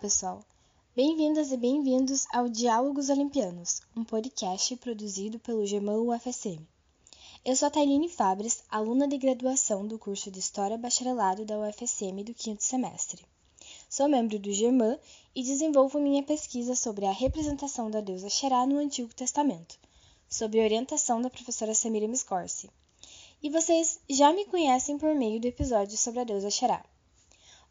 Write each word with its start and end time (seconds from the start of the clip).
pessoal! 0.00 0.42
Bem-vindas 0.96 1.52
e 1.52 1.58
bem-vindos 1.58 2.26
ao 2.32 2.48
Diálogos 2.48 3.10
Olimpianos, 3.10 3.82
um 3.94 4.02
podcast 4.02 4.74
produzido 4.76 5.38
pelo 5.38 5.66
GEMAN 5.66 6.00
UFSM. 6.00 6.58
Eu 7.44 7.54
sou 7.54 7.68
a 7.68 7.70
Tailine 7.70 8.08
Fabres, 8.08 8.64
aluna 8.70 9.06
de 9.06 9.18
graduação 9.18 9.86
do 9.86 9.98
curso 9.98 10.30
de 10.30 10.38
História 10.38 10.78
Bacharelado 10.78 11.44
da 11.44 11.58
UFSM 11.58 12.24
do 12.24 12.32
quinto 12.32 12.64
semestre. 12.64 13.22
Sou 13.90 14.08
membro 14.08 14.38
do 14.38 14.50
GEMAN 14.50 14.98
e 15.34 15.42
desenvolvo 15.42 16.00
minha 16.00 16.22
pesquisa 16.22 16.74
sobre 16.74 17.04
a 17.04 17.12
representação 17.12 17.90
da 17.90 18.00
deusa 18.00 18.30
Xerá 18.30 18.64
no 18.64 18.78
Antigo 18.78 19.14
Testamento, 19.14 19.78
sob 20.30 20.58
orientação 20.58 21.20
da 21.20 21.28
professora 21.28 21.74
Samira 21.74 22.08
Miscorsi. 22.08 22.70
E 23.42 23.50
vocês 23.50 24.00
já 24.08 24.32
me 24.32 24.46
conhecem 24.46 24.96
por 24.96 25.14
meio 25.14 25.38
do 25.38 25.46
episódio 25.46 25.98
sobre 25.98 26.20
a 26.20 26.24
deusa 26.24 26.50
Xerá. 26.50 26.82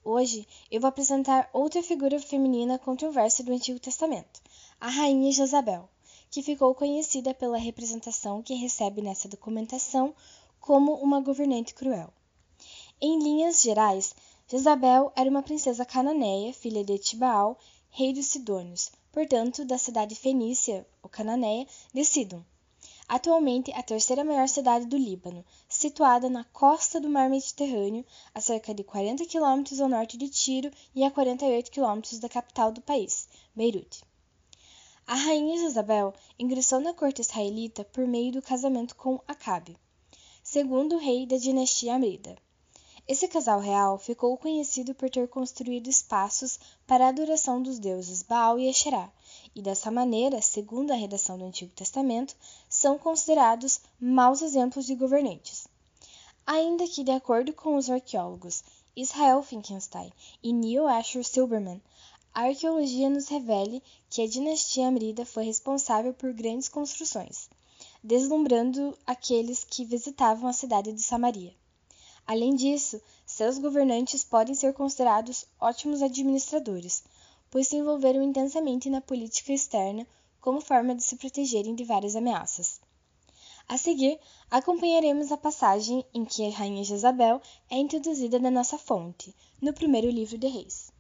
Hoje 0.04 0.48
eu 0.72 0.80
vou 0.80 0.88
apresentar 0.88 1.50
outra 1.52 1.84
figura 1.84 2.20
feminina 2.22 2.80
controversa 2.80 3.44
do 3.44 3.52
Antigo 3.52 3.80
Testamento, 3.80 4.42
a 4.80 4.88
Rainha 4.88 5.30
Jezabel, 5.30 5.90
que 6.32 6.42
ficou 6.42 6.74
conhecida 6.74 7.34
pela 7.34 7.58
representação 7.58 8.42
que 8.42 8.54
recebe 8.54 9.02
nessa 9.02 9.28
documentação 9.28 10.16
como 10.60 10.94
uma 10.96 11.20
governante 11.20 11.74
cruel. 11.74 12.14
Em 13.02 13.20
linhas 13.22 13.62
gerais, 13.62 14.16
Jezabel 14.48 15.12
era 15.18 15.30
uma 15.30 15.44
princesa 15.44 15.84
cananeia, 15.84 16.54
filha 16.54 16.84
de 16.84 16.94
Etibaal, 16.94 17.60
rei 17.90 18.14
dos 18.14 18.28
Sidônios, 18.28 18.92
portanto 19.12 19.66
da 19.66 19.78
cidade 19.78 20.16
fenícia, 20.16 20.88
ou 21.04 21.10
cananeia, 21.10 21.68
de 21.94 22.06
Sidon, 22.06 22.44
atualmente 23.10 23.72
a 23.72 23.82
terceira 23.82 24.24
maior 24.24 24.48
cidade 24.48 24.86
do 24.86 24.96
Líbano, 24.96 25.44
situada 25.68 26.30
na 26.30 26.44
costa 26.44 27.02
do 27.02 27.10
Mar 27.10 27.28
Mediterrâneo, 27.28 28.06
a 28.36 28.40
cerca 28.40 28.72
de 28.72 28.84
40 28.84 29.26
quilômetros 29.26 29.82
ao 29.82 29.90
norte 29.90 30.16
de 30.16 30.30
Tiro 30.30 30.72
e 30.94 31.04
a 31.04 31.10
48 31.10 31.72
quilômetros 31.72 32.20
da 32.20 32.30
capital 32.30 32.72
do 32.72 32.82
país, 32.82 33.28
Beirute. 33.56 34.04
A 35.08 35.16
rainha 35.16 35.58
Jezabel 35.58 36.14
ingressou 36.38 36.80
na 36.80 36.94
corte 36.94 37.22
israelita 37.22 37.84
por 37.84 38.06
meio 38.06 38.32
do 38.32 38.44
casamento 38.44 38.96
com 38.96 39.20
Acabe, 39.28 39.76
segundo 40.44 40.98
rei 40.98 41.26
da 41.26 41.38
dinastia 41.38 41.96
Amrida. 41.96 42.38
Esse 43.08 43.28
casal 43.28 43.60
real 43.60 43.98
ficou 43.98 44.38
conhecido 44.38 44.94
por 44.94 45.10
ter 45.10 45.28
construído 45.28 45.90
espaços 45.90 46.60
para 46.86 47.06
a 47.06 47.10
adoração 47.10 47.60
dos 47.60 47.80
deuses 47.80 48.22
Baal 48.22 48.60
e 48.60 48.70
Asherá, 48.70 49.12
e 49.56 49.64
dessa 49.64 49.90
maneira, 49.90 50.40
segundo 50.44 50.92
a 50.92 50.96
redação 50.96 51.36
do 51.36 51.44
Antigo 51.44 51.72
Testamento, 51.72 52.36
são 52.80 52.98
considerados 52.98 53.82
maus 54.00 54.42
exemplos 54.42 54.86
de 54.86 54.96
governantes. 54.96 55.68
Ainda 56.48 56.88
que, 56.88 57.04
de 57.04 57.12
acordo 57.12 57.52
com 57.52 57.76
os 57.76 57.90
arqueólogos 57.90 58.64
Israel 58.96 59.44
Finkelstein 59.44 60.14
e 60.42 60.54
Neil 60.54 60.88
Asher 60.88 61.26
Silberman, 61.26 61.82
a 62.34 62.44
arqueologia 62.44 63.10
nos 63.10 63.28
revele 63.28 63.84
que 64.10 64.22
a 64.22 64.28
dinastia 64.28 64.88
Amrida 64.88 65.26
foi 65.26 65.44
responsável 65.44 66.14
por 66.14 66.32
grandes 66.32 66.70
construções, 66.70 67.50
deslumbrando 68.02 68.98
aqueles 69.06 69.66
que 69.66 69.84
visitavam 69.84 70.50
a 70.50 70.54
cidade 70.54 70.94
de 70.94 71.02
Samaria. 71.02 71.54
Além 72.26 72.56
disso, 72.56 73.02
seus 73.26 73.58
governantes 73.58 74.24
podem 74.24 74.56
ser 74.56 74.74
considerados 74.74 75.46
ótimos 75.60 76.02
administradores, 76.02 77.04
pois 77.52 77.68
se 77.68 77.76
envolveram 77.76 78.24
intensamente 78.24 78.90
na 78.90 79.02
política 79.02 79.52
externa 79.52 80.08
como 80.40 80.62
forma 80.62 80.96
de 80.96 81.04
se 81.04 81.16
protegerem 81.16 81.76
de 81.76 81.84
várias 81.84 82.16
ameaças. 82.16 82.80
A 83.68 83.78
seguir, 83.78 84.20
acompanharemos 84.50 85.32
a 85.32 85.38
passagem 85.38 86.04
em 86.12 86.26
que 86.26 86.44
a 86.48 86.50
rainha 86.50 86.84
Jezabel 86.84 87.40
é 87.70 87.78
introduzida 87.78 88.40
na 88.40 88.50
nossa 88.50 88.80
fonte, 88.80 89.36
no 89.62 89.72
primeiro 89.72 90.10
livro 90.10 90.40
de 90.40 90.48
Reis. 90.48 90.92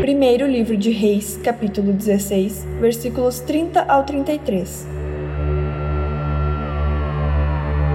Primeiro 0.00 0.46
livro 0.46 0.76
de 0.76 0.90
Reis, 0.90 1.36
capítulo 1.38 1.92
16, 1.92 2.64
versículos 2.80 3.40
30 3.40 3.82
ao 3.82 4.06
33. 4.06 4.99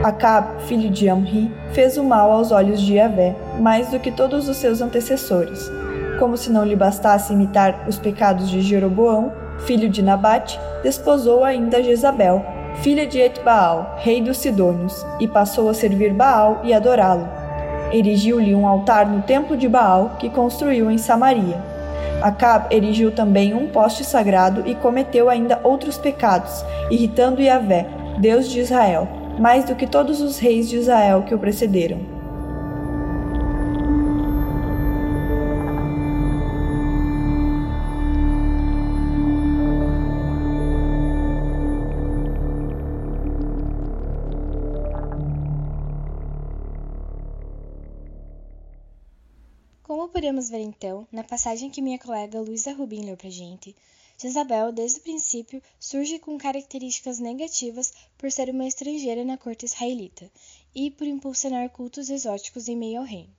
Acab, 0.05 0.61
filho 0.67 0.91
de 0.91 1.09
Amri, 1.09 1.51
fez 1.71 1.97
o 1.97 2.03
mal 2.03 2.31
aos 2.31 2.51
olhos 2.51 2.79
de 2.79 2.93
Yahvé, 2.93 3.35
mais 3.59 3.89
do 3.89 3.99
que 3.99 4.11
todos 4.11 4.47
os 4.47 4.57
seus 4.57 4.79
antecessores. 4.79 5.67
Como 6.19 6.37
se 6.37 6.51
não 6.51 6.63
lhe 6.63 6.75
bastasse 6.75 7.33
imitar 7.33 7.85
os 7.87 7.97
pecados 7.97 8.47
de 8.47 8.61
Jeroboão, 8.61 9.33
filho 9.65 9.89
de 9.89 10.03
Nabate, 10.03 10.59
desposou 10.83 11.43
ainda 11.43 11.81
Jezabel, 11.81 12.45
filha 12.83 13.07
de 13.07 13.19
Etbaal, 13.19 13.95
rei 13.97 14.21
dos 14.21 14.37
Sidônios, 14.37 15.03
e 15.19 15.27
passou 15.27 15.69
a 15.69 15.73
servir 15.73 16.13
Baal 16.13 16.61
e 16.63 16.71
adorá-lo. 16.71 17.27
Erigiu-lhe 17.91 18.53
um 18.53 18.67
altar 18.67 19.07
no 19.07 19.23
templo 19.23 19.57
de 19.57 19.67
Baal 19.67 20.17
que 20.19 20.29
construiu 20.29 20.91
em 20.91 20.99
Samaria 20.99 21.75
Acab 22.21 22.73
erigiu 22.73 23.11
também 23.11 23.53
um 23.53 23.67
poste 23.67 24.03
sagrado 24.03 24.63
e 24.65 24.73
cometeu 24.73 25.29
ainda 25.29 25.59
outros 25.63 25.97
pecados, 25.97 26.63
irritando 26.89 27.41
Yahvé, 27.41 27.85
Deus 28.17 28.49
de 28.49 28.59
Israel, 28.59 29.07
mais 29.39 29.65
do 29.65 29.75
que 29.75 29.87
todos 29.87 30.21
os 30.21 30.37
reis 30.37 30.69
de 30.69 30.77
Israel 30.77 31.23
que 31.23 31.35
o 31.35 31.39
precederam. 31.39 31.99
Como 49.83 50.09
podemos 50.09 50.49
ver 50.49 50.59
então, 50.59 51.07
na 51.11 51.23
passagem 51.23 51.69
que 51.69 51.81
minha 51.81 51.99
colega 51.99 52.39
Luísa 52.39 52.73
Rubim 52.73 53.05
leu 53.05 53.15
pra 53.15 53.29
gente, 53.29 53.75
Jezabel, 54.17 54.71
desde 54.71 54.99
o 54.99 55.03
princípio, 55.03 55.61
surge 55.77 56.19
com 56.19 56.37
características 56.37 57.19
negativas 57.19 57.91
por 58.17 58.31
ser 58.31 58.49
uma 58.49 58.65
estrangeira 58.65 59.25
na 59.25 59.37
corte 59.37 59.65
israelita 59.65 60.31
e 60.73 60.89
por 60.89 61.05
impulsionar 61.05 61.69
cultos 61.69 62.09
exóticos 62.09 62.69
em 62.69 62.77
meio 62.77 62.99
ao 62.99 63.05
reino. 63.05 63.35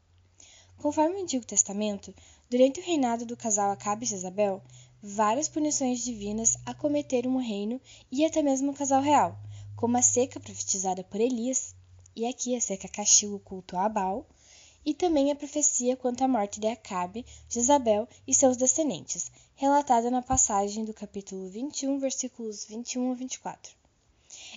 Conforme 0.77 1.17
o 1.17 1.23
Antigo 1.23 1.47
Testamento, 1.47 2.15
durante 2.51 2.81
o 2.81 2.83
reinado 2.83 3.25
do 3.25 3.37
casal 3.37 3.71
Acabe 3.71 4.05
e 4.05 4.09
Jezabel, 4.09 4.63
várias 5.03 5.49
punições 5.49 6.05
divinas 6.05 6.59
acometeram 6.67 7.35
o 7.35 7.41
reino 7.41 7.81
e 8.13 8.25
até 8.25 8.43
mesmo 8.43 8.71
o 8.71 8.75
casal 8.75 9.01
real, 9.01 9.39
como 9.75 9.97
a 9.97 10.03
seca 10.03 10.39
profetizada 10.39 11.03
por 11.03 11.21
Elias, 11.21 11.75
e 12.15 12.27
aqui 12.27 12.55
a 12.55 12.61
seca 12.61 12.87
castiga 12.87 13.35
o 13.35 13.41
culto 13.41 13.77
a 13.77 13.87
Abal, 13.87 14.27
e 14.85 14.95
também 14.95 15.33
a 15.33 15.37
profecia 15.37 15.97
quanto 15.97 16.23
à 16.23 16.29
morte 16.29 16.61
de 16.61 16.67
Acabe, 16.69 17.27
Jezabel 17.49 18.07
e 18.27 18.33
seus 18.33 18.57
descendentes, 18.57 19.33
relatada 19.59 20.11
na 20.11 20.21
passagem 20.21 20.85
do 20.85 20.93
capítulo 20.93 21.49
21, 21.49 21.99
versículos 21.99 22.67
21 22.67 23.13
a 23.13 23.15
24. 23.15 23.73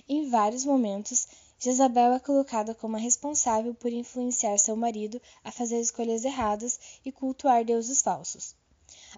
Em 0.06 0.28
vários 0.28 0.62
momentos, 0.62 1.26
Jezabel 1.58 2.12
é 2.12 2.18
colocada 2.20 2.74
como 2.74 2.96
a 2.96 3.00
responsável 3.00 3.74
por 3.74 3.90
influenciar 3.90 4.58
seu 4.58 4.76
marido 4.76 5.18
a 5.42 5.50
fazer 5.50 5.80
escolhas 5.80 6.22
erradas 6.22 6.78
e 7.02 7.10
cultuar 7.10 7.64
deuses 7.64 8.02
falsos. 8.02 8.54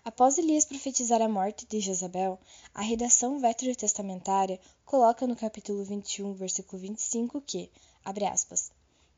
Após 0.04 0.38
Elias 0.38 0.64
profetizar 0.64 1.20
a 1.20 1.28
morte 1.28 1.66
de 1.66 1.80
Jezabel, 1.80 2.38
a 2.72 2.80
redação 2.80 3.40
veterotestamentária 3.40 4.60
coloca 4.84 5.26
no 5.26 5.34
capítulo 5.34 5.82
21, 5.82 6.32
versículo 6.34 6.80
25 6.80 7.40
que, 7.40 7.68
abre 8.04 8.24
aspas, 8.24 8.70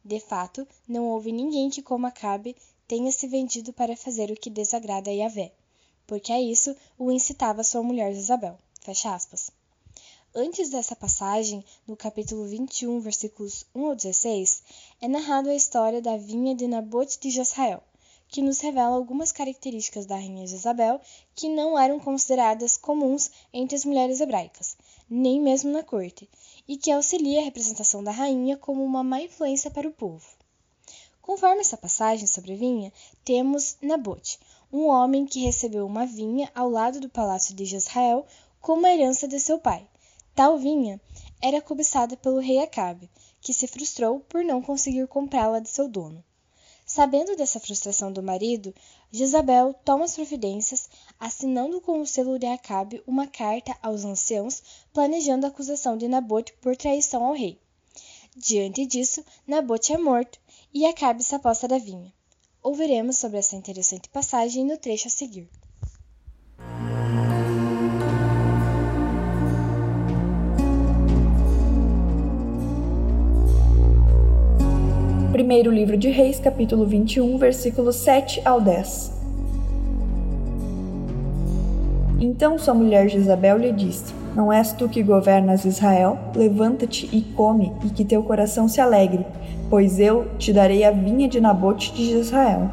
de 0.02 0.18
fato, 0.18 0.66
não 0.88 1.08
houve 1.08 1.30
ninguém 1.30 1.68
que, 1.68 1.82
como 1.82 2.06
Acabe, 2.06 2.56
tenha 2.88 3.12
se 3.12 3.28
vendido 3.28 3.70
para 3.70 3.94
fazer 3.94 4.30
o 4.30 4.36
que 4.36 4.48
desagrada 4.48 5.10
a 5.10 5.14
Yahvé, 5.14 5.52
porque 6.06 6.32
a 6.32 6.40
isso 6.40 6.74
o 6.98 7.10
incitava 7.10 7.64
sua 7.64 7.82
mulher 7.82 8.12
Isabel. 8.12 8.58
Fecha 8.80 9.14
aspas. 9.14 9.50
Antes 10.34 10.68
dessa 10.68 10.96
passagem, 10.96 11.64
no 11.86 11.96
capítulo 11.96 12.44
21, 12.46 12.98
versículos 13.00 13.64
1 13.74 13.86
ao 13.86 13.94
16, 13.94 14.62
é 15.00 15.06
narrada 15.06 15.50
a 15.50 15.54
história 15.54 16.02
da 16.02 16.16
vinha 16.16 16.54
de 16.54 16.66
Nabote 16.66 17.20
de 17.20 17.30
Jezrael, 17.30 17.80
que 18.26 18.42
nos 18.42 18.58
revela 18.58 18.96
algumas 18.96 19.30
características 19.30 20.06
da 20.06 20.16
rainha 20.16 20.44
Jezabel 20.44 21.00
que 21.36 21.48
não 21.48 21.78
eram 21.78 22.00
consideradas 22.00 22.76
comuns 22.76 23.30
entre 23.52 23.76
as 23.76 23.84
mulheres 23.84 24.20
hebraicas, 24.20 24.76
nem 25.08 25.40
mesmo 25.40 25.70
na 25.70 25.84
corte, 25.84 26.28
e 26.66 26.76
que 26.76 26.90
auxilia 26.90 27.40
a 27.40 27.44
representação 27.44 28.02
da 28.02 28.10
rainha 28.10 28.56
como 28.56 28.82
uma 28.82 29.04
má 29.04 29.20
influência 29.20 29.70
para 29.70 29.86
o 29.86 29.92
povo. 29.92 30.26
Conforme 31.22 31.60
essa 31.60 31.76
passagem 31.76 32.26
sobre 32.26 32.56
vinha, 32.56 32.92
temos 33.24 33.76
Nabote, 33.80 34.40
um 34.74 34.88
homem 34.88 35.24
que 35.24 35.38
recebeu 35.38 35.86
uma 35.86 36.04
vinha 36.04 36.50
ao 36.52 36.68
lado 36.68 36.98
do 36.98 37.08
palácio 37.08 37.54
de 37.54 37.64
Jezrael 37.64 38.26
como 38.60 38.84
herança 38.84 39.28
de 39.28 39.38
seu 39.38 39.56
pai. 39.56 39.88
Tal 40.34 40.58
vinha 40.58 41.00
era 41.40 41.60
cobiçada 41.60 42.16
pelo 42.16 42.40
rei 42.40 42.58
Acabe, 42.58 43.08
que 43.40 43.52
se 43.52 43.68
frustrou 43.68 44.18
por 44.18 44.42
não 44.42 44.60
conseguir 44.60 45.06
comprá-la 45.06 45.60
de 45.60 45.68
seu 45.68 45.88
dono. 45.88 46.24
Sabendo 46.84 47.36
dessa 47.36 47.60
frustração 47.60 48.12
do 48.12 48.20
marido, 48.20 48.74
Jezabel 49.12 49.74
toma 49.84 50.06
as 50.06 50.16
providências, 50.16 50.88
assinando 51.20 51.80
com 51.80 52.00
o 52.00 52.06
selo 52.06 52.36
de 52.36 52.46
Acabe 52.46 53.00
uma 53.06 53.28
carta 53.28 53.78
aos 53.80 54.04
anciãos 54.04 54.60
planejando 54.92 55.46
a 55.46 55.50
acusação 55.50 55.96
de 55.96 56.08
Nabote 56.08 56.52
por 56.54 56.76
traição 56.76 57.24
ao 57.24 57.32
rei. 57.32 57.60
Diante 58.36 58.84
disso, 58.86 59.24
Nabote 59.46 59.92
é 59.92 59.98
morto 59.98 60.40
e 60.72 60.84
Acabe 60.84 61.22
se 61.22 61.32
aposta 61.32 61.68
da 61.68 61.78
vinha. 61.78 62.12
Ouviremos 62.66 63.18
sobre 63.18 63.36
essa 63.36 63.54
interessante 63.54 64.08
passagem 64.08 64.64
no 64.64 64.78
trecho 64.78 65.06
a 65.06 65.10
seguir. 65.10 65.46
Primeiro 75.30 75.70
livro 75.70 75.98
de 75.98 76.08
Reis, 76.08 76.40
capítulo 76.40 76.86
21, 76.86 77.36
versículos 77.36 77.96
7 77.96 78.40
ao 78.46 78.62
10. 78.62 79.12
Então 82.18 82.58
sua 82.58 82.72
mulher 82.72 83.10
Jezabel 83.10 83.58
lhe 83.58 83.72
disse: 83.72 84.14
Não 84.34 84.50
és 84.50 84.72
tu 84.72 84.88
que 84.88 85.02
governas 85.02 85.66
Israel? 85.66 86.16
Levanta-te 86.34 87.10
e 87.12 87.20
come, 87.34 87.74
e 87.84 87.90
que 87.90 88.06
teu 88.06 88.22
coração 88.22 88.66
se 88.66 88.80
alegre, 88.80 89.26
pois 89.68 89.98
eu 89.98 90.26
te 90.38 90.52
darei 90.52 90.84
a 90.84 90.90
vinha 90.90 91.28
de 91.28 91.40
Nabote 91.40 91.92
de 91.92 92.02
Israel. 92.12 92.70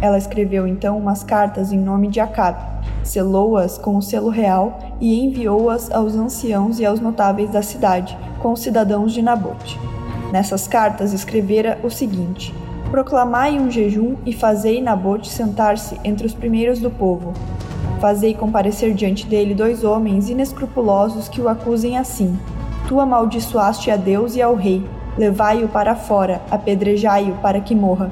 Ela 0.00 0.16
escreveu 0.16 0.66
então 0.66 0.96
umas 0.96 1.22
cartas 1.22 1.72
em 1.72 1.78
nome 1.78 2.08
de 2.08 2.20
Acabe, 2.20 2.62
selou-as 3.02 3.76
com 3.76 3.96
o 3.96 4.02
selo 4.02 4.30
real 4.30 4.78
e 5.00 5.24
enviou-as 5.24 5.90
aos 5.90 6.14
anciãos 6.14 6.80
e 6.80 6.86
aos 6.86 7.00
notáveis 7.00 7.50
da 7.50 7.62
cidade, 7.62 8.16
com 8.40 8.52
os 8.52 8.60
cidadãos 8.60 9.12
de 9.12 9.20
Nabote. 9.20 9.78
Nessas 10.32 10.66
cartas 10.66 11.12
escrevera 11.12 11.78
o 11.82 11.90
seguinte: 11.90 12.54
Proclamai 12.90 13.58
um 13.58 13.70
jejum 13.70 14.16
e 14.24 14.32
fazei 14.32 14.80
Nabote 14.80 15.28
sentar-se 15.28 15.98
entre 16.02 16.26
os 16.26 16.34
primeiros 16.34 16.78
do 16.78 16.90
povo. 16.90 17.32
Fazei 18.00 18.32
comparecer 18.32 18.94
diante 18.94 19.26
dele 19.26 19.54
dois 19.54 19.84
homens 19.84 20.30
inescrupulosos 20.30 21.28
que 21.28 21.40
o 21.40 21.48
acusem 21.48 21.98
assim: 21.98 22.38
Tu 22.88 22.98
amaldiçoaste 22.98 23.90
a 23.90 23.96
Deus 23.96 24.34
e 24.34 24.40
ao 24.40 24.54
rei, 24.54 24.82
levai-o 25.18 25.68
para 25.68 25.94
fora, 25.94 26.44
apedrejai-o 26.50 27.36
para 27.40 27.60
que 27.60 27.74
morra. 27.74 28.10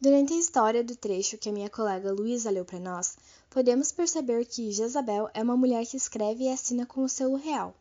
Durante 0.00 0.32
a 0.32 0.38
história 0.38 0.82
do 0.82 0.96
trecho 0.96 1.36
que 1.36 1.48
a 1.48 1.52
minha 1.52 1.68
colega 1.68 2.12
Luísa 2.12 2.50
leu 2.50 2.64
para 2.64 2.78
nós, 2.78 3.16
podemos 3.50 3.92
perceber 3.92 4.44
que 4.44 4.70
Jezabel 4.70 5.28
é 5.34 5.42
uma 5.42 5.56
mulher 5.56 5.84
que 5.84 5.96
escreve 5.96 6.44
e 6.44 6.52
assina 6.52 6.86
com 6.86 7.02
o 7.02 7.08
selo 7.08 7.36
real, 7.36 7.74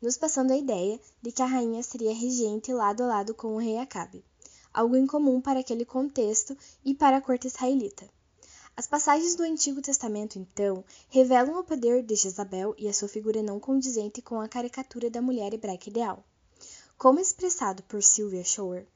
nos 0.00 0.16
passando 0.16 0.52
a 0.52 0.56
ideia 0.56 1.00
de 1.22 1.30
que 1.30 1.40
a 1.40 1.46
rainha 1.46 1.82
seria 1.82 2.14
regente 2.14 2.72
lado 2.72 3.04
a 3.04 3.06
lado 3.06 3.32
com 3.32 3.54
o 3.54 3.58
rei 3.58 3.78
Acabe, 3.78 4.24
algo 4.74 4.96
incomum 4.96 5.40
para 5.40 5.60
aquele 5.60 5.84
contexto 5.84 6.56
e 6.84 6.94
para 6.94 7.18
a 7.18 7.20
corte 7.20 7.46
israelita. 7.46 8.06
As 8.74 8.86
passagens 8.86 9.34
do 9.34 9.42
Antigo 9.42 9.82
Testamento, 9.82 10.38
então, 10.38 10.82
revelam 11.10 11.58
o 11.58 11.64
poder 11.64 12.02
de 12.02 12.14
Jezabel 12.14 12.74
e 12.78 12.88
a 12.88 12.92
sua 12.92 13.06
figura 13.06 13.42
não 13.42 13.60
condizente 13.60 14.22
com 14.22 14.40
a 14.40 14.48
caricatura 14.48 15.10
da 15.10 15.20
mulher 15.20 15.52
hebraica 15.52 15.90
ideal. 15.90 16.24
Como 16.96 17.20
expressado 17.20 17.82
por 17.82 18.02
Sylvia 18.02 18.42
Shower, 18.42 18.86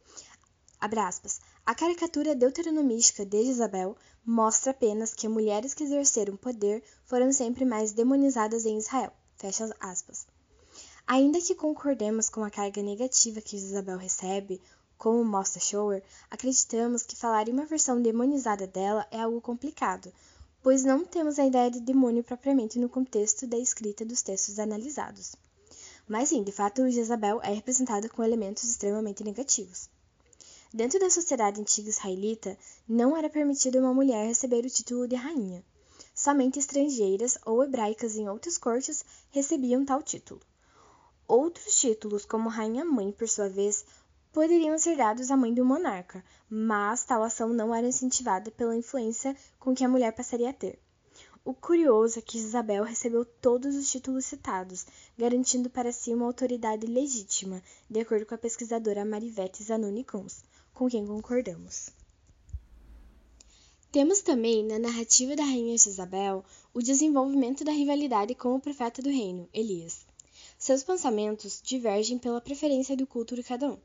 aspas, 0.80 1.40
a 1.66 1.74
caricatura 1.74 2.34
deuteronomística 2.34 3.26
de 3.26 3.44
Jezabel 3.44 3.96
mostra 4.24 4.70
apenas 4.70 5.12
que 5.12 5.28
mulheres 5.28 5.74
que 5.74 5.84
exerceram 5.84 6.36
poder 6.36 6.82
foram 7.04 7.30
sempre 7.30 7.66
mais 7.66 7.92
demonizadas 7.92 8.64
em 8.64 8.78
Israel. 8.78 9.12
Fecha 9.36 9.74
aspas. 9.78 10.26
Ainda 11.06 11.40
que 11.40 11.54
concordemos 11.54 12.28
com 12.28 12.42
a 12.42 12.50
carga 12.50 12.82
negativa 12.82 13.40
que 13.40 13.58
Jezabel 13.58 13.98
recebe, 13.98 14.60
como 14.98 15.24
mostra 15.24 15.60
Shower, 15.60 16.02
acreditamos 16.30 17.02
que 17.02 17.16
falar 17.16 17.48
em 17.48 17.52
uma 17.52 17.66
versão 17.66 18.00
demonizada 18.00 18.66
dela 18.66 19.06
é 19.10 19.20
algo 19.20 19.40
complicado, 19.40 20.12
pois 20.62 20.84
não 20.84 21.04
temos 21.04 21.38
a 21.38 21.46
ideia 21.46 21.70
de 21.70 21.80
demônio 21.80 22.24
propriamente 22.24 22.78
no 22.78 22.88
contexto 22.88 23.46
da 23.46 23.58
escrita 23.58 24.04
dos 24.04 24.22
textos 24.22 24.58
analisados. 24.58 25.36
Mas 26.08 26.28
sim, 26.28 26.42
de 26.42 26.52
fato, 26.52 26.88
Jezabel 26.90 27.40
é 27.42 27.52
representada 27.52 28.08
com 28.08 28.22
elementos 28.22 28.64
extremamente 28.64 29.24
negativos. 29.24 29.88
Dentro 30.72 30.98
da 30.98 31.10
sociedade 31.10 31.60
antiga 31.60 31.88
israelita, 31.88 32.58
não 32.88 33.16
era 33.16 33.30
permitido 33.30 33.78
uma 33.78 33.94
mulher 33.94 34.26
receber 34.26 34.64
o 34.64 34.70
título 34.70 35.06
de 35.08 35.16
rainha. 35.16 35.64
Somente 36.14 36.58
estrangeiras 36.58 37.38
ou 37.44 37.62
hebraicas 37.62 38.16
em 38.16 38.28
outras 38.28 38.58
cortes 38.58 39.04
recebiam 39.30 39.84
tal 39.84 40.02
título. 40.02 40.40
Outros 41.28 41.80
títulos, 41.80 42.24
como 42.24 42.48
rainha-mãe, 42.48 43.10
por 43.10 43.28
sua 43.28 43.48
vez, 43.48 43.84
poderiam 44.36 44.76
ser 44.76 44.98
dados 44.98 45.30
à 45.30 45.36
mãe 45.36 45.54
do 45.54 45.64
monarca, 45.64 46.22
mas 46.46 47.02
tal 47.04 47.22
ação 47.22 47.54
não 47.54 47.74
era 47.74 47.88
incentivada 47.88 48.50
pela 48.50 48.76
influência 48.76 49.34
com 49.58 49.74
que 49.74 49.82
a 49.82 49.88
mulher 49.88 50.12
passaria 50.12 50.50
a 50.50 50.52
ter. 50.52 50.78
O 51.42 51.54
curioso 51.54 52.18
é 52.18 52.22
que 52.22 52.36
Isabel 52.36 52.84
recebeu 52.84 53.24
todos 53.24 53.74
os 53.74 53.90
títulos 53.90 54.26
citados, 54.26 54.84
garantindo 55.16 55.70
para 55.70 55.90
si 55.90 56.12
uma 56.12 56.26
autoridade 56.26 56.86
legítima, 56.86 57.62
de 57.88 57.98
acordo 57.98 58.26
com 58.26 58.34
a 58.34 58.38
pesquisadora 58.38 59.06
Marivete 59.06 59.62
Zanoni 59.62 60.04
Kunz 60.04 60.44
com 60.74 60.86
quem 60.86 61.06
concordamos. 61.06 61.88
Temos 63.90 64.20
também, 64.20 64.62
na 64.66 64.78
narrativa 64.78 65.34
da 65.34 65.44
rainha 65.44 65.74
Isabel, 65.74 66.44
o 66.74 66.82
desenvolvimento 66.82 67.64
da 67.64 67.72
rivalidade 67.72 68.34
com 68.34 68.54
o 68.54 68.60
profeta 68.60 69.00
do 69.00 69.08
reino, 69.08 69.48
Elias. 69.50 70.04
Seus 70.58 70.84
pensamentos 70.84 71.58
divergem 71.64 72.18
pela 72.18 72.38
preferência 72.38 72.94
do 72.94 73.06
culto 73.06 73.34
de 73.34 73.42
cada 73.42 73.72
um. 73.72 73.78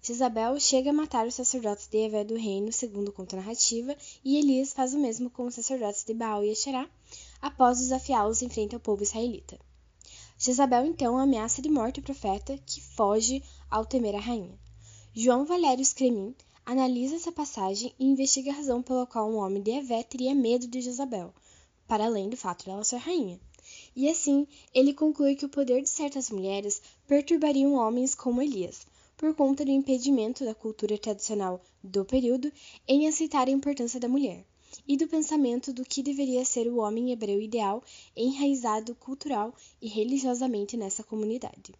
Jezabel 0.00 0.58
chega 0.60 0.90
a 0.90 0.92
matar 0.92 1.26
os 1.26 1.34
sacerdotes 1.34 1.88
de 1.88 1.98
Evé 1.98 2.22
do 2.22 2.36
reino, 2.36 2.72
segundo 2.72 3.12
conta 3.12 3.36
narrativa, 3.36 3.96
e 4.24 4.38
Elias 4.38 4.72
faz 4.72 4.94
o 4.94 4.98
mesmo 4.98 5.28
com 5.28 5.46
os 5.46 5.54
sacerdotes 5.54 6.04
de 6.04 6.14
Baal 6.14 6.44
e 6.44 6.52
Asherá, 6.52 6.88
após 7.42 7.78
desafiá-los 7.78 8.40
em 8.40 8.48
frente 8.48 8.74
ao 8.74 8.80
povo 8.80 9.02
israelita. 9.02 9.58
Jezabel 10.38 10.86
então 10.86 11.18
ameaça 11.18 11.60
de 11.60 11.68
morte 11.68 11.98
o 11.98 12.02
profeta, 12.02 12.56
que 12.64 12.80
foge 12.80 13.42
ao 13.68 13.84
temer 13.84 14.14
a 14.14 14.20
rainha. 14.20 14.56
João 15.12 15.44
Valério 15.44 15.84
Scremin 15.84 16.32
analisa 16.64 17.16
essa 17.16 17.32
passagem 17.32 17.92
e 17.98 18.06
investiga 18.06 18.52
a 18.52 18.54
razão 18.54 18.80
pela 18.80 19.04
qual 19.04 19.28
um 19.28 19.36
homem 19.36 19.60
de 19.60 19.72
Evé 19.72 20.04
teria 20.04 20.32
medo 20.34 20.68
de 20.68 20.80
Jezabel, 20.80 21.34
para 21.88 22.04
além 22.04 22.28
do 22.28 22.36
fato 22.36 22.64
dela 22.64 22.84
ser 22.84 22.98
rainha. 22.98 23.40
E 23.96 24.08
assim, 24.08 24.46
ele 24.72 24.94
conclui 24.94 25.34
que 25.34 25.44
o 25.44 25.48
poder 25.48 25.82
de 25.82 25.88
certas 25.88 26.30
mulheres 26.30 26.80
perturbariam 27.06 27.74
homens 27.74 28.14
como 28.14 28.40
Elias, 28.40 28.86
por 29.18 29.34
conta 29.34 29.64
do 29.64 29.70
impedimento 29.70 30.44
da 30.44 30.54
cultura 30.54 30.96
tradicional 30.96 31.60
do 31.82 32.04
período 32.04 32.50
em 32.86 33.08
aceitar 33.08 33.48
a 33.48 33.50
importância 33.50 33.98
da 33.98 34.08
mulher, 34.08 34.46
e 34.86 34.96
do 34.96 35.08
pensamento 35.08 35.72
do 35.72 35.84
que 35.84 36.02
deveria 36.02 36.44
ser 36.44 36.68
o 36.68 36.78
homem 36.78 37.10
hebreu 37.10 37.40
ideal 37.40 37.82
enraizado 38.16 38.94
cultural 38.94 39.52
e 39.82 39.88
religiosamente 39.88 40.76
nessa 40.76 41.02
comunidade. 41.02 41.74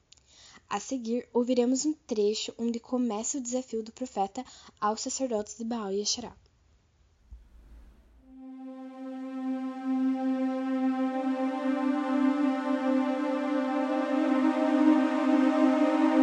A 0.69 0.81
seguir, 0.81 1.29
ouviremos 1.33 1.87
um 1.87 1.93
trecho 1.93 2.53
onde 2.59 2.81
começa 2.81 3.39
o 3.39 3.41
desafio 3.41 3.83
do 3.83 3.93
profeta 3.93 4.45
aos 4.81 5.01
sacerdotes 5.01 5.57
de 5.57 5.65
Baal 5.65 5.93
e 5.93 6.03
Asherá. 6.03 6.37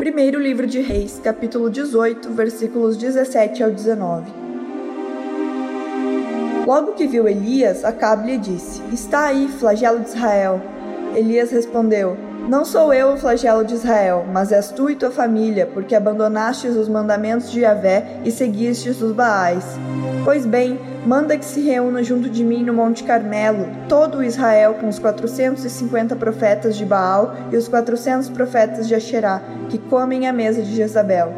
Primeiro 0.06 0.40
livro 0.40 0.68
de 0.68 0.82
Reis, 0.82 1.20
capítulo 1.24 1.68
18, 1.68 2.30
versículos 2.30 2.96
17 2.96 3.64
ao 3.64 3.72
19. 3.72 4.32
Logo 6.64 6.92
que 6.92 7.08
viu 7.08 7.28
Elias, 7.28 7.84
Acabe 7.84 8.28
lhe 8.28 8.38
disse: 8.38 8.84
Está 8.94 9.26
aí, 9.26 9.48
flagelo 9.48 10.02
de 10.02 10.10
Israel. 10.10 10.62
Elias 11.16 11.50
respondeu: 11.50 12.16
não 12.48 12.64
sou 12.64 12.94
eu 12.94 13.14
o 13.14 13.18
flagelo 13.18 13.66
de 13.66 13.74
Israel, 13.74 14.24
mas 14.32 14.52
és 14.52 14.70
tu 14.70 14.88
e 14.88 14.96
tua 14.96 15.10
família, 15.10 15.66
porque 15.66 15.96
abandonastes 15.96 16.76
os 16.76 16.88
mandamentos 16.88 17.50
de 17.52 17.62
Yahvé 17.62 18.20
e 18.24 18.30
seguistes 18.30 19.02
os 19.02 19.12
Baais. 19.12 19.66
Pois 20.26 20.44
bem, 20.44 20.80
manda 21.06 21.38
que 21.38 21.46
se 21.46 21.62
reúna 21.62 22.02
junto 22.02 22.28
de 22.32 22.44
mim 22.44 22.64
no 22.64 22.74
Monte 22.74 23.04
Carmelo 23.04 23.68
todo 23.88 24.18
o 24.18 24.24
Israel 24.24 24.74
com 24.74 24.90
os 24.90 24.98
450 24.98 26.16
profetas 26.16 26.76
de 26.76 26.84
Baal 26.84 27.32
e 27.54 27.56
os 27.56 27.68
400 27.68 28.30
profetas 28.30 28.88
de 28.88 28.96
Asherá, 28.96 29.40
que 29.70 29.78
comem 29.78 30.28
à 30.28 30.34
mesa 30.34 30.64
de 30.64 30.76
Jezabel. 30.76 31.32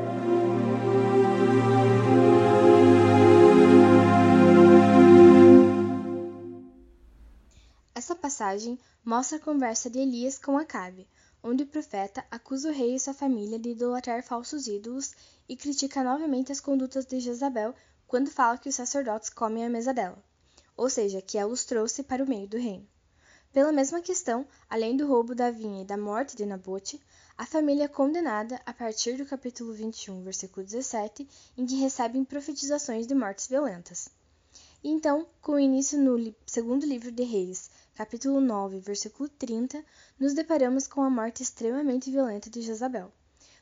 Essa 7.94 8.15
passagem 8.15 8.79
mostra 9.03 9.38
a 9.38 9.41
conversa 9.41 9.89
de 9.89 10.00
Elias 10.00 10.39
com 10.39 10.58
Acabe, 10.58 11.10
onde 11.44 11.63
o 11.63 11.67
profeta 11.67 12.24
acusa 12.32 12.70
o 12.70 12.74
rei 12.74 12.96
e 12.96 13.00
sua 13.01 13.13
família 13.13 13.60
de 13.60 13.72
idolatrar 13.72 14.24
falsos 14.24 14.65
ídolos 14.65 15.12
e 15.50 15.58
critica 15.58 16.01
novamente 16.06 16.53
as 16.53 16.62
condutas 16.62 17.06
de 17.06 17.20
Jezabel 17.20 17.75
quando 18.07 18.31
fala 18.31 18.57
que 18.57 18.69
os 18.69 18.75
sacerdotes 18.75 19.29
comem 19.29 19.65
à 19.65 19.69
mesa 19.69 19.93
dela, 19.93 20.17
ou 20.75 20.89
seja, 20.89 21.21
que 21.21 21.37
ela 21.37 21.51
os 21.51 21.65
trouxe 21.65 22.03
para 22.03 22.23
o 22.23 22.27
meio 22.27 22.47
do 22.47 22.57
reino. 22.57 22.87
Pela 23.51 23.71
mesma 23.71 24.01
questão, 24.01 24.47
além 24.69 24.95
do 24.95 25.07
roubo 25.07 25.35
da 25.35 25.51
vinha 25.51 25.81
e 25.81 25.85
da 25.85 25.97
morte 25.97 26.35
de 26.35 26.45
Nabote, 26.45 27.01
a 27.37 27.45
família 27.45 27.85
é 27.85 27.87
condenada 27.87 28.61
a 28.65 28.73
partir 28.73 29.17
do 29.17 29.25
capítulo 29.25 29.73
21, 29.73 30.23
versículo 30.23 30.65
17, 30.65 31.27
em 31.57 31.65
que 31.65 31.75
recebem 31.75 32.23
profetizações 32.23 33.05
de 33.05 33.13
mortes 33.13 33.47
violentas. 33.47 34.09
Então, 34.83 35.27
com 35.41 35.53
o 35.53 35.59
início 35.59 35.99
no 35.99 36.33
segundo 36.45 36.85
livro 36.85 37.11
de 37.11 37.23
Reis, 37.23 37.69
capítulo 37.95 38.39
9, 38.39 38.79
versículo 38.79 39.27
30, 39.27 39.83
nos 40.19 40.33
deparamos 40.33 40.87
com 40.87 41.01
a 41.01 41.09
morte 41.09 41.43
extremamente 41.43 42.11
violenta 42.11 42.49
de 42.49 42.61
Jezabel. 42.61 43.11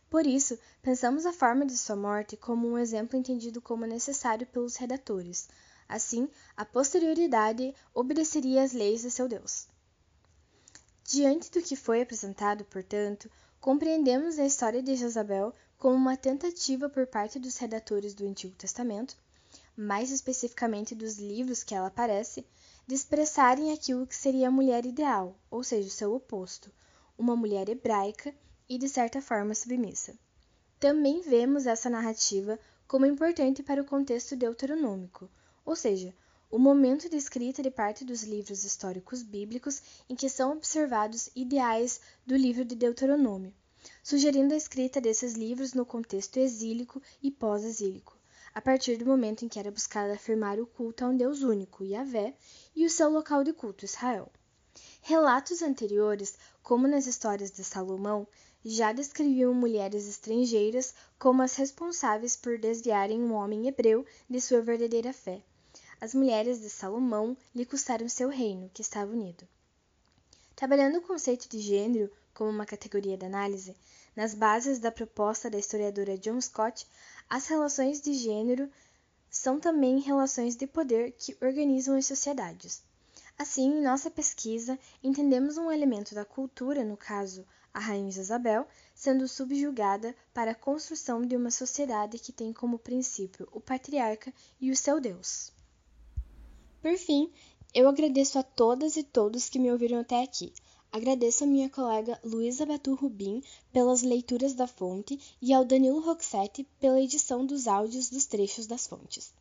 Por 0.10 0.26
isso, 0.26 0.58
pensamos 0.82 1.26
a 1.26 1.34
forma 1.34 1.66
de 1.66 1.78
sua 1.78 1.96
morte 1.96 2.38
como 2.38 2.68
um 2.68 2.78
exemplo 2.78 3.18
entendido 3.18 3.62
como 3.62 3.86
necessário 3.86 4.48
pelos 4.48 4.76
redatores. 4.76 5.48
Assim, 5.88 6.30
a 6.56 6.64
posterioridade 6.66 7.74
obedeceria 7.94 8.64
às 8.64 8.74
leis 8.74 9.02
de 9.02 9.12
seu 9.12 9.28
Deus. 9.28 9.68
Diante 11.04 11.52
do 11.52 11.62
que 11.62 11.76
foi 11.76 12.02
apresentado, 12.02 12.66
portanto, 12.66 13.30
compreendemos 13.60 14.40
a 14.40 14.46
história 14.46 14.82
de 14.82 14.96
Jezabel 14.96 15.54
como 15.78 15.96
uma 15.96 16.18
tentativa 16.18 16.90
por 16.90 17.06
parte 17.06 17.38
dos 17.38 17.58
redatores 17.58 18.14
do 18.14 18.26
Antigo 18.26 18.56
Testamento 18.56 19.16
mais 19.76 20.10
especificamente 20.10 20.96
dos 20.96 21.18
livros 21.18 21.64
que 21.64 21.76
ela 21.76 21.88
aparece, 21.88 22.46
de 22.88 22.96
expressarem 22.96 23.74
aquilo 23.74 24.08
que 24.08 24.16
seria 24.16 24.48
a 24.48 24.52
mulher 24.52 24.86
ideal, 24.86 25.36
ou 25.52 25.64
seja, 25.64 25.88
o 25.88 25.92
seu 25.92 26.14
oposto, 26.14 26.72
uma 27.18 27.36
mulher 27.36 27.68
hebraica 27.68 28.34
e 28.68 28.78
de 28.78 28.90
certa 28.90 29.22
forma 29.22 29.54
submissa. 29.54 30.14
Também 30.80 31.22
vemos 31.22 31.66
essa 31.66 31.90
narrativa 31.90 32.60
como 32.88 33.06
importante 33.06 33.64
para 33.64 33.82
o 33.82 33.86
contexto 33.86 34.36
deuteronômico, 34.36 35.30
ou 35.66 35.76
seja, 35.76 36.14
o 36.50 36.60
momento 36.60 37.10
de 37.10 37.18
escrita 37.18 37.64
de 37.64 37.72
parte 37.72 38.06
dos 38.06 38.24
livros 38.24 38.64
históricos 38.64 39.24
bíblicos 39.24 39.82
em 40.10 40.16
que 40.16 40.30
são 40.30 40.52
observados 40.52 41.30
ideais 41.36 42.00
do 42.26 42.36
livro 42.36 42.64
de 42.64 42.76
Deuteronômio, 42.76 43.54
sugerindo 44.04 44.54
a 44.54 44.58
escrita 44.58 45.02
desses 45.02 45.34
livros 45.34 45.74
no 45.74 45.86
contexto 45.86 46.38
exílico 46.38 47.02
e 47.22 47.32
pós-exílico 47.32 48.16
a 48.56 48.62
partir 48.62 48.96
do 48.96 49.06
momento 49.06 49.44
em 49.44 49.50
que 49.50 49.60
era 49.60 49.70
buscado 49.70 50.14
afirmar 50.14 50.62
o 50.62 50.66
culto 50.66 51.04
a 51.04 51.10
um 51.10 51.18
Deus 51.18 51.44
único, 51.44 51.84
Yahvé, 51.84 52.34
e 52.74 52.86
o 52.86 52.90
seu 52.90 53.10
local 53.10 53.44
de 53.44 53.52
culto, 53.52 53.84
Israel. 53.84 54.32
Relatos 55.02 55.62
anteriores, 55.62 56.38
como 56.64 56.88
nas 56.88 57.06
histórias 57.06 57.52
de 57.52 57.66
Salomão, 57.66 58.26
já 58.68 58.92
descreviam 58.92 59.54
mulheres 59.54 60.08
estrangeiras 60.08 60.96
como 61.20 61.44
as 61.44 61.56
responsáveis 61.56 62.36
por 62.36 62.58
desviarem 62.58 63.22
um 63.22 63.34
homem 63.34 63.68
hebreu 63.68 64.04
de 64.28 64.42
sua 64.42 64.60
verdadeira 64.60 65.14
fé. 65.14 65.40
As 66.02 66.16
mulheres 66.16 66.60
de 66.60 66.70
Salomão 66.70 67.38
lhe 67.54 67.64
custaram 67.64 68.10
seu 68.10 68.28
reino, 68.28 68.72
que 68.74 68.82
estava 68.82 69.12
unido. 69.12 69.48
Trabalhando 70.56 70.98
o 70.98 71.02
conceito 71.02 71.48
de 71.48 71.60
gênero 71.60 72.12
como 72.34 72.50
uma 72.50 72.66
categoria 72.66 73.16
de 73.16 73.26
análise, 73.26 73.76
nas 74.16 74.34
bases 74.34 74.80
da 74.80 74.92
proposta 74.92 75.48
da 75.48 75.60
historiadora 75.60 76.18
John 76.18 76.42
Scott, 76.42 76.88
as 77.30 77.46
relações 77.48 78.02
de 78.02 78.14
gênero 78.14 78.68
são 79.30 79.60
também 79.60 80.00
relações 80.00 80.56
de 80.56 80.66
poder 80.66 81.12
que 81.12 81.38
organizam 81.40 81.96
as 81.96 82.08
sociedades. 82.08 82.82
Assim, 83.38 83.66
em 83.66 83.82
nossa 83.82 84.10
pesquisa, 84.10 84.80
entendemos 85.04 85.58
um 85.58 85.72
elemento 85.72 86.16
da 86.16 86.24
cultura, 86.26 86.84
no 86.84 86.96
caso, 86.96 87.46
a 87.76 87.80
Rainha 87.80 88.08
Isabel, 88.08 88.66
sendo 88.96 89.28
subjugada 89.28 90.16
para 90.34 90.52
a 90.52 90.56
construção 90.56 91.22
de 91.22 91.36
uma 91.36 91.52
sociedade 91.52 92.18
que 92.18 92.32
tem 92.32 92.54
como 92.54 92.80
princípio 92.80 93.50
o 93.52 93.60
patriarca 93.60 94.34
e 94.62 94.72
o 94.72 94.76
seu 94.78 95.02
Deus. 95.02 95.52
Por 96.82 96.98
fim, 96.98 97.30
eu 97.74 97.90
agradeço 97.90 98.40
a 98.40 98.44
todas 98.44 98.96
e 98.96 99.04
todos 99.04 99.50
que 99.50 99.60
me 99.60 99.70
ouviram 99.70 100.00
até 100.00 100.24
aqui. 100.24 100.54
Agradeço 100.90 101.44
a 101.44 101.48
minha 101.48 101.70
colega 101.70 102.18
Luísa 102.24 102.66
Batu 102.66 102.96
Rubim 102.96 103.44
pelas 103.74 104.02
leituras 104.02 104.54
da 104.54 104.68
fonte 104.68 105.20
e 105.42 105.54
ao 105.54 105.66
Danilo 105.66 106.00
Roxette 106.00 106.64
pela 106.80 107.02
edição 107.02 107.46
dos 107.46 107.68
áudios 107.68 108.10
dos 108.10 108.26
trechos 108.26 108.66
das 108.66 108.88
fontes. 108.88 109.34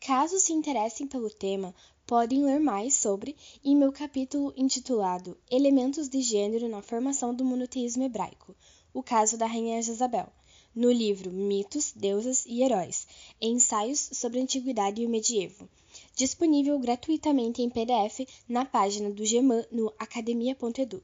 Caso 0.00 0.38
se 0.38 0.52
interessem 0.52 1.06
pelo 1.06 1.28
tema, 1.28 1.74
podem 2.06 2.44
ler 2.44 2.60
mais 2.60 2.94
sobre 2.94 3.36
em 3.62 3.76
meu 3.76 3.92
capítulo 3.92 4.54
intitulado 4.56 5.36
Elementos 5.50 6.08
de 6.08 6.22
Gênero 6.22 6.68
na 6.68 6.80
Formação 6.80 7.34
do 7.34 7.44
Monoteísmo 7.44 8.04
Hebraico, 8.04 8.54
o 8.94 9.02
caso 9.02 9.36
da 9.36 9.46
Rainha 9.46 9.82
Jezabel, 9.82 10.28
no 10.74 10.90
livro 10.90 11.30
Mitos, 11.30 11.92
Deusas 11.94 12.46
e 12.46 12.62
Heróis, 12.62 13.06
Ensaios 13.40 14.08
sobre 14.12 14.38
a 14.38 14.42
Antiguidade 14.42 15.02
e 15.02 15.06
o 15.06 15.08
Medievo, 15.10 15.68
disponível 16.14 16.78
gratuitamente 16.78 17.60
em 17.60 17.68
PDF 17.68 18.26
na 18.48 18.64
página 18.64 19.10
do 19.10 19.24
GEMAN 19.24 19.64
no 19.70 19.92
academia.edu. 19.98 21.02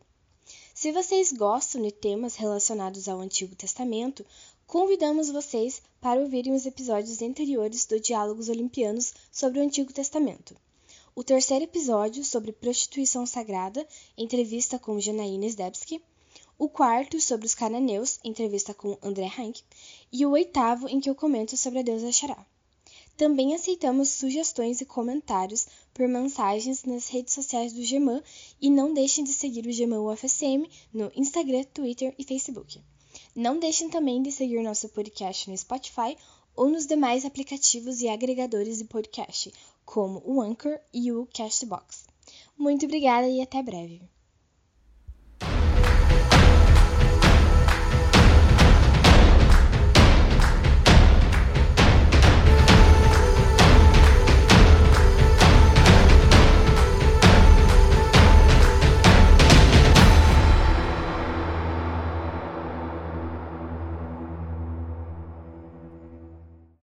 Se 0.72 0.92
vocês 0.92 1.32
gostam 1.32 1.82
de 1.82 1.90
temas 1.90 2.36
relacionados 2.36 3.08
ao 3.08 3.20
Antigo 3.20 3.54
Testamento, 3.54 4.24
convidamos 4.66 5.30
vocês 5.30 5.82
para 6.04 6.20
ouvirem 6.20 6.52
os 6.52 6.66
episódios 6.66 7.22
anteriores 7.22 7.86
do 7.86 7.98
Diálogos 7.98 8.50
Olimpianos 8.50 9.14
sobre 9.32 9.58
o 9.58 9.62
Antigo 9.62 9.90
Testamento. 9.90 10.54
O 11.16 11.24
terceiro 11.24 11.64
episódio 11.64 12.22
sobre 12.22 12.52
prostituição 12.52 13.24
sagrada, 13.24 13.88
entrevista 14.14 14.78
com 14.78 15.00
Janaína 15.00 15.48
Zdebski, 15.48 16.02
o 16.58 16.68
quarto 16.68 17.18
sobre 17.22 17.46
os 17.46 17.54
cananeus, 17.54 18.20
entrevista 18.22 18.74
com 18.74 18.98
André 19.02 19.32
Hank, 19.34 19.62
e 20.12 20.26
o 20.26 20.32
oitavo 20.32 20.90
em 20.90 21.00
que 21.00 21.08
eu 21.08 21.14
comento 21.14 21.56
sobre 21.56 21.78
a 21.78 21.82
deusa 21.82 22.12
Xará. 22.12 22.46
Também 23.16 23.54
aceitamos 23.54 24.10
sugestões 24.10 24.82
e 24.82 24.84
comentários 24.84 25.66
por 25.94 26.06
mensagens 26.06 26.84
nas 26.84 27.08
redes 27.08 27.32
sociais 27.32 27.72
do 27.72 27.82
Geman 27.82 28.22
e 28.60 28.68
não 28.68 28.92
deixem 28.92 29.24
de 29.24 29.32
seguir 29.32 29.66
o 29.66 29.72
Geman 29.72 30.00
UFSM 30.00 30.68
no 30.92 31.10
Instagram, 31.16 31.64
Twitter 31.72 32.14
e 32.18 32.24
Facebook. 32.24 32.78
Não 33.34 33.58
deixem 33.58 33.90
também 33.90 34.22
de 34.22 34.30
seguir 34.30 34.62
nosso 34.62 34.88
podcast 34.88 35.50
no 35.50 35.58
Spotify 35.58 36.16
ou 36.54 36.68
nos 36.68 36.86
demais 36.86 37.24
aplicativos 37.24 38.00
e 38.00 38.08
agregadores 38.08 38.78
de 38.78 38.84
podcast, 38.84 39.52
como 39.84 40.22
o 40.24 40.40
Anchor 40.40 40.78
e 40.92 41.10
o 41.10 41.26
Castbox. 41.34 42.04
Muito 42.56 42.84
obrigada 42.86 43.28
e 43.28 43.42
até 43.42 43.60
breve. 43.60 44.00